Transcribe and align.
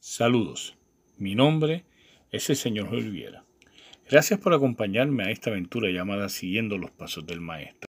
Saludos, 0.00 0.78
mi 1.16 1.34
nombre 1.34 1.84
es 2.30 2.48
el 2.50 2.54
señor 2.56 2.86
Oliviera. 2.86 3.44
Gracias 4.08 4.38
por 4.38 4.54
acompañarme 4.54 5.24
a 5.24 5.30
esta 5.32 5.50
aventura 5.50 5.90
llamada 5.90 6.28
Siguiendo 6.28 6.78
los 6.78 6.92
Pasos 6.92 7.26
del 7.26 7.40
Maestro. 7.40 7.88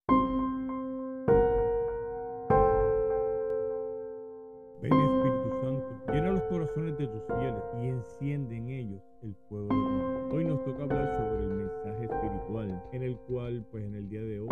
Ven 4.80 4.92
Espíritu 4.94 5.50
Santo, 5.60 6.02
llena 6.10 6.32
los 6.32 6.42
corazones 6.44 6.96
de 6.96 7.08
tus 7.08 7.22
fieles 7.26 7.62
y 7.82 7.88
enciende 7.88 8.56
en 8.56 8.70
ellos 8.70 9.02
el 9.22 9.34
fuego 9.46 9.68
de 9.68 10.30
tu 10.30 10.36
Hoy 10.36 10.44
nos 10.46 10.64
toca 10.64 10.84
hablar 10.84 11.14
sobre 11.18 11.44
el 11.44 11.50
mensaje 11.50 12.04
espiritual, 12.04 12.82
en 12.94 13.02
el 13.02 13.16
cual, 13.18 13.66
pues 13.70 13.84
en 13.84 13.94
el 13.94 14.08
día 14.08 14.22
de 14.22 14.40
hoy, 14.40 14.48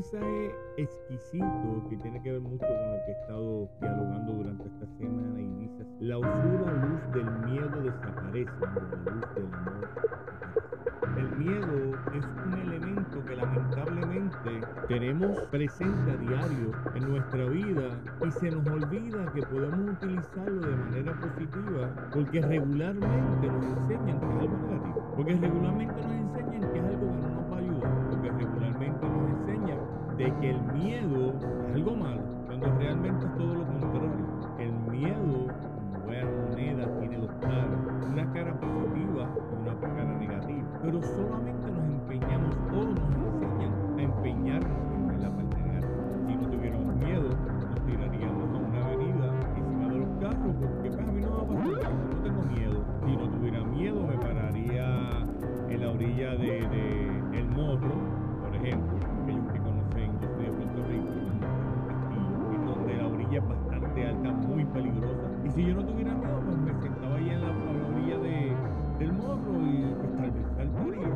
mensaje 0.00 0.54
exquisito 0.78 1.86
que 1.90 1.96
tiene 1.98 2.22
que 2.22 2.32
ver 2.32 2.40
mucho 2.40 2.66
con 2.66 2.90
lo 2.90 3.04
que 3.04 3.12
he 3.12 3.20
estado 3.20 3.68
dialogando 3.80 4.32
durante 4.32 4.64
esta 4.64 4.86
semana 4.96 5.40
y 5.40 5.46
dice, 5.58 5.86
la 6.00 6.18
oscura 6.18 6.72
luz 6.72 7.12
del 7.12 7.30
miedo 7.50 7.82
desaparece 7.82 8.50
cuando 8.58 8.80
la 8.80 9.12
luz 9.12 9.34
del 9.34 9.54
amor. 9.54 9.88
El 11.18 11.36
miedo 11.36 11.98
es 12.14 12.24
un 12.46 12.60
elemento 12.60 13.24
que 13.26 13.36
lamentablemente 13.36 14.50
tenemos 14.88 15.38
presente 15.50 16.12
a 16.12 16.16
diario 16.16 16.72
en 16.94 17.10
nuestra 17.10 17.44
vida 17.44 18.00
y 18.26 18.30
se 18.30 18.50
nos 18.52 18.66
olvida 18.68 19.32
que 19.34 19.42
podemos 19.42 19.90
utilizarlo 19.90 20.60
de 20.66 20.76
manera 20.76 21.12
positiva 21.20 22.10
porque 22.14 22.40
regularmente 22.40 23.48
nos 23.48 23.64
enseñan 23.66 24.20
que 24.20 24.26
es 24.26 24.40
algo 24.40 24.56
negativo, 24.66 25.12
porque 25.14 25.34
regularmente 25.36 26.00
nos 26.00 26.19
de 30.20 30.30
que 30.34 30.50
el 30.50 30.60
miedo 30.74 31.32
es 31.66 31.74
algo 31.76 31.96
malo, 31.96 32.20
cuando 32.44 32.66
realmente 32.76 33.24
es 33.24 33.34
todo 33.38 33.54
lo 33.54 33.64
contrario. 33.64 34.12
El 34.58 34.72
miedo, 34.92 35.46
buena 36.04 36.30
moneda, 36.30 36.98
tiene 36.98 37.16
dos 37.16 37.30
caras, 37.40 37.80
una 38.06 38.32
cara 38.34 38.60
positiva 38.60 39.30
y 39.34 39.62
una 39.62 39.80
cara 39.80 40.18
negativa, 40.18 40.68
pero 40.82 41.02
solamente 41.02 41.70
nos 41.72 41.84
empeñamos 41.86 42.54
o 42.68 42.84
nos 42.84 43.00
enseñan 43.16 43.72
a 43.96 44.02
empeñarnos 44.02 45.14
en 45.14 45.22
la 45.22 45.30
parte 45.30 45.56
negativa. 45.56 46.26
Si 46.26 46.36
no 46.36 46.50
tuviéramos 46.50 46.94
miedo, 46.96 47.28
nos 47.70 47.86
tiraríamos 47.86 48.50
a 48.50 48.58
una 48.58 48.84
avenida 48.84 49.34
encima 49.56 49.88
de 49.88 49.98
los 50.00 50.08
carros, 50.20 50.54
porque 50.60 50.90
pues, 50.90 51.08
a 51.08 51.12
mí 51.12 51.22
no 51.22 51.30
me 51.30 51.36
va 51.36 51.42
a 51.42 51.80
pasar 51.80 51.92
no 51.94 52.22
tengo 52.22 52.42
miedo. 52.42 52.84
Si 53.06 53.16
no 53.16 53.30
tuviera 53.30 53.64
miedo, 53.64 54.06
me 54.06 54.18
pararía 54.18 55.26
en 55.70 55.80
la 55.80 55.90
orilla 55.90 56.30
de, 56.32 56.60
de 56.68 57.38
El 57.38 57.48
Morro, 57.48 57.94
por 58.42 58.54
ejemplo, 58.54 58.98
orilla 63.30 63.40
bastante 63.46 64.06
alta, 64.06 64.32
muy 64.32 64.64
peligrosa. 64.64 65.30
Y 65.44 65.50
si 65.50 65.64
yo 65.64 65.74
no 65.74 65.84
tuviera 65.84 66.14
miedo, 66.14 66.40
pues 66.44 66.58
me 66.58 66.82
sentaba 66.82 67.16
ahí 67.16 67.30
en 67.30 67.40
la, 67.40 67.50
orilla 67.50 68.18
de, 68.18 68.52
del 68.98 69.12
morro 69.12 69.66
y 69.66 69.94
pues 69.98 70.16
tal 70.16 70.30
vez 70.30 70.46
saltaría. 70.56 71.10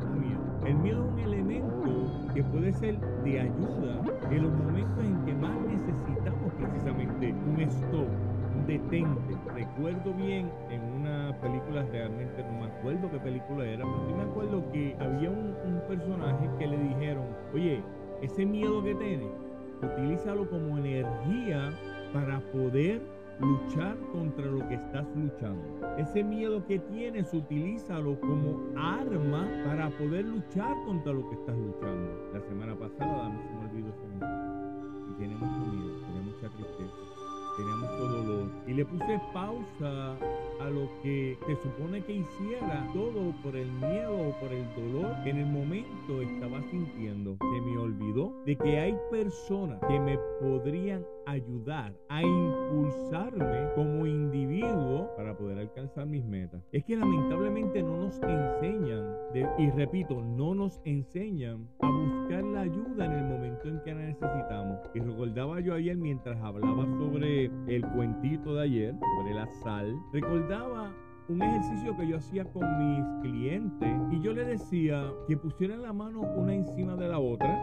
con 0.00 0.20
miedo. 0.20 0.40
El 0.66 0.74
miedo 0.76 1.04
es 1.04 1.12
un 1.12 1.18
elemento 1.18 2.32
que 2.34 2.44
puede 2.44 2.72
ser 2.72 3.00
de 3.24 3.40
ayuda 3.40 4.00
en 4.30 4.42
los 4.42 4.52
momentos 4.52 5.04
en 5.04 5.24
que 5.24 5.34
más 5.34 5.56
necesitamos 5.62 6.52
precisamente 6.58 7.32
un 7.32 7.60
stop, 7.60 8.08
un 8.56 8.66
detente. 8.66 9.36
Recuerdo 9.54 10.12
bien 10.14 10.50
en 10.70 10.82
una 10.82 11.34
película, 11.40 11.84
realmente 11.90 12.44
no 12.44 12.60
me 12.60 12.66
acuerdo 12.66 13.10
qué 13.10 13.18
película 13.18 13.64
era, 13.64 13.84
pero 13.84 14.06
sí 14.06 14.14
me 14.14 14.22
acuerdo 14.22 14.70
que 14.72 14.96
había 15.00 15.30
un, 15.30 15.54
un 15.64 15.80
personaje 15.88 16.48
que 16.58 16.66
le 16.66 16.78
dijeron, 16.78 17.24
oye, 17.54 17.82
ese 18.22 18.44
miedo 18.44 18.82
que 18.82 18.94
tienes, 18.96 19.49
utilízalo 19.86 20.48
como 20.48 20.78
energía 20.78 21.70
para 22.12 22.40
poder 22.52 23.00
luchar 23.40 23.96
contra 24.12 24.46
lo 24.46 24.66
que 24.68 24.74
estás 24.74 25.06
luchando. 25.16 25.62
Ese 25.96 26.22
miedo 26.22 26.64
que 26.66 26.78
tienes, 26.78 27.32
utilízalo 27.32 28.20
como 28.20 28.60
arma 28.76 29.48
para 29.64 29.88
poder 29.90 30.26
luchar 30.26 30.76
contra 30.84 31.12
lo 31.12 31.28
que 31.28 31.36
estás 31.36 31.56
luchando. 31.56 32.30
La 32.34 32.40
semana 32.40 32.74
pasada, 32.76 33.26
a 33.26 33.30
se 33.30 33.54
me 33.54 33.70
olvidó 33.70 33.88
ese 33.88 34.06
mensaje. 34.08 34.50
Y 35.10 35.14
tiene 35.18 35.34
mucho 35.36 35.72
miedo, 35.72 35.96
tiene 36.04 36.20
mucha 36.20 36.48
tristeza, 36.56 36.96
tenía 37.56 37.76
mucho 37.76 38.08
dolor. 38.08 38.50
Y 38.66 38.74
le 38.74 38.84
puse 38.84 39.20
pausa 39.32 40.16
a 40.60 40.70
lo 40.70 40.88
que 41.02 41.38
se 41.46 41.56
supone 41.56 42.02
que 42.02 42.12
hiciera 42.12 42.86
todo 42.92 43.32
por 43.42 43.56
el 43.56 43.70
miedo 43.72 44.28
o 44.28 44.40
por 44.40 44.52
el 44.52 44.64
dolor 44.74 45.16
que 45.24 45.30
en 45.30 45.38
el 45.38 45.46
momento 45.46 46.20
estaba 46.20 46.60
sintiendo. 46.70 47.36
Se 47.40 47.60
me 47.62 47.78
olvidó 47.78 48.32
de 48.44 48.56
que 48.56 48.78
hay 48.78 48.94
personas 49.10 49.80
que 49.88 49.98
me 49.98 50.18
podrían 50.40 51.04
ayudar 51.30 51.94
a 52.08 52.22
impulsarme 52.22 53.68
como 53.74 54.06
individuo 54.06 55.10
para 55.16 55.36
poder 55.36 55.58
alcanzar 55.58 56.06
mis 56.06 56.24
metas. 56.24 56.62
Es 56.72 56.84
que 56.84 56.96
lamentablemente 56.96 57.82
no 57.82 57.96
nos 57.96 58.20
enseñan, 58.22 59.14
de- 59.32 59.48
y 59.58 59.70
repito, 59.70 60.22
no 60.22 60.54
nos 60.54 60.80
enseñan 60.84 61.68
a 61.80 61.90
buscar 61.90 62.42
la 62.44 62.60
ayuda 62.62 63.04
en 63.06 63.12
el 63.12 63.24
momento 63.24 63.68
en 63.68 63.80
que 63.82 63.94
la 63.94 64.00
necesitamos. 64.02 64.78
Y 64.94 65.00
recordaba 65.00 65.60
yo 65.60 65.74
ayer 65.74 65.96
mientras 65.96 66.40
hablaba 66.42 66.84
sobre 66.98 67.50
el 67.68 67.86
cuentito 67.94 68.54
de 68.54 68.62
ayer, 68.62 68.94
sobre 69.18 69.34
la 69.34 69.46
sal, 69.62 69.94
recordaba 70.12 70.92
un 71.28 71.42
ejercicio 71.42 71.96
que 71.96 72.08
yo 72.08 72.16
hacía 72.16 72.44
con 72.46 72.62
mis 72.78 73.04
clientes 73.22 73.88
y 74.10 74.20
yo 74.20 74.32
le 74.32 74.44
decía 74.44 75.12
que 75.28 75.36
pusieran 75.36 75.82
la 75.82 75.92
mano 75.92 76.22
una 76.22 76.52
encima 76.54 76.96
de 76.96 77.06
la 77.08 77.20
otra, 77.20 77.59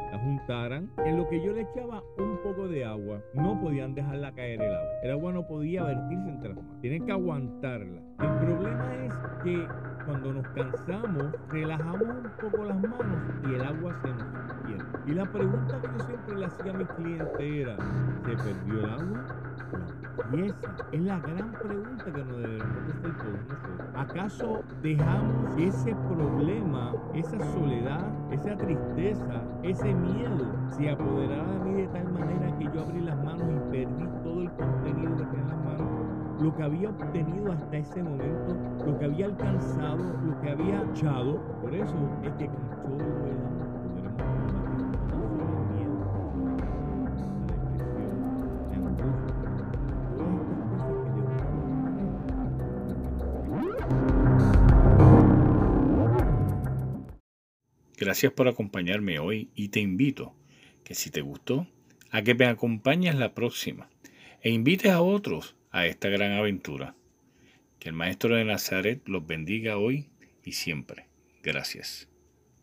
en 0.49 1.17
lo 1.17 1.27
que 1.27 1.43
yo 1.43 1.51
le 1.51 1.61
echaba 1.61 2.01
un 2.17 2.37
poco 2.41 2.69
de 2.69 2.85
agua. 2.85 3.21
No 3.33 3.59
podían 3.59 3.93
dejarla 3.93 4.31
caer 4.33 4.61
el 4.61 4.73
agua. 4.73 4.91
El 5.03 5.11
agua 5.11 5.33
no 5.33 5.45
podía 5.45 5.83
vertirse 5.83 6.29
entre 6.29 6.49
las 6.49 6.57
manos. 6.57 6.81
Tienen 6.81 7.05
que 7.05 7.11
aguantarla. 7.11 8.01
El 8.19 8.45
problema 8.45 8.95
es 9.05 9.13
que 9.43 9.67
cuando 10.05 10.33
nos 10.33 10.47
cansamos, 10.49 11.35
relajamos 11.49 12.01
un 12.01 12.31
poco 12.39 12.63
las 12.63 12.81
manos 12.81 13.17
y 13.45 13.55
el 13.55 13.61
agua 13.61 13.93
se 14.01 14.07
nos 14.07 14.53
pierde. 14.65 14.85
Y 15.05 15.11
la 15.15 15.25
pregunta 15.25 15.81
que 15.81 15.87
yo 15.87 16.05
siempre 16.05 16.35
le 16.37 16.45
hacía 16.45 16.71
a 16.71 16.77
mi 16.77 16.85
cliente 16.85 17.61
era, 17.61 17.77
¿se 18.25 18.37
perdió 18.37 18.79
el 18.79 18.89
agua? 18.89 19.25
Y 20.33 20.41
esa 20.41 20.75
es 20.91 21.01
la 21.01 21.19
gran 21.19 21.51
pregunta 21.51 22.05
que 22.05 22.11
nos 22.11 22.37
debemos 22.37 22.87
de 22.87 22.93
hacer 22.93 23.17
todos 23.17 23.39
nosotros. 23.47 23.87
¿Acaso 23.95 24.63
dejamos 24.81 25.57
ese 25.57 25.95
problema, 25.95 26.93
esa 27.13 27.39
soledad, 27.53 28.03
esa 28.31 28.57
tristeza, 28.57 29.41
ese 29.63 29.93
miedo 29.93 30.45
se 30.69 30.89
apoderara 30.89 31.51
de 31.51 31.59
mí 31.59 31.81
de 31.81 31.87
tal 31.87 32.11
manera 32.11 32.57
que 32.57 32.65
yo 32.65 32.81
abrí 32.81 33.01
las 33.01 33.23
manos 33.23 33.47
y 33.47 33.71
perdí 33.71 34.07
todo 34.23 34.41
el 34.41 34.51
contenido 34.51 35.17
que 35.17 35.23
tenía 35.23 35.41
en 35.41 35.47
las 35.49 35.65
manos? 35.65 36.41
Lo 36.41 36.55
que 36.55 36.63
había 36.63 36.89
obtenido 36.89 37.51
hasta 37.51 37.77
ese 37.77 38.03
momento, 38.03 38.57
lo 38.85 38.97
que 38.97 39.05
había 39.05 39.25
alcanzado, 39.27 40.03
lo 40.25 40.41
que 40.41 40.49
había 40.49 40.83
echado. 40.83 41.39
Por 41.61 41.73
eso 41.73 41.95
es 42.23 42.31
que 42.33 42.47
con 42.47 42.69
todo 42.83 42.95
el 42.95 43.37
amor 43.37 43.76
Gracias 57.97 58.31
por 58.31 58.47
acompañarme 58.47 59.17
hoy 59.17 59.49
y 59.55 59.69
te 59.69 59.79
invito 59.79 60.35
que 60.83 60.93
si 60.93 61.09
te 61.09 61.21
gustó, 61.21 61.67
a 62.11 62.21
que 62.21 62.35
me 62.35 62.45
acompañes 62.45 63.15
la 63.15 63.33
próxima 63.33 63.89
e 64.41 64.51
invites 64.51 64.91
a 64.91 65.01
otros 65.01 65.55
a 65.71 65.87
esta 65.87 66.07
gran 66.07 66.33
aventura. 66.33 66.95
Que 67.79 67.89
el 67.89 67.95
Maestro 67.95 68.35
de 68.35 68.45
Nazaret 68.45 69.01
los 69.07 69.25
bendiga 69.25 69.77
hoy 69.77 70.09
y 70.43 70.53
siempre. 70.53 71.07
Gracias. 71.41 72.07